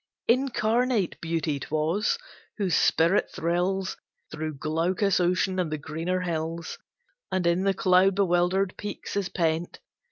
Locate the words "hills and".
6.21-7.45